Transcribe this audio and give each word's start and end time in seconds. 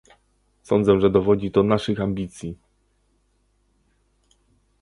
Sądzę, 0.63 0.99
że 0.99 1.09
dowodzi 1.09 1.51
to 1.51 1.63
naszych 1.63 2.01
ambicji 2.01 2.57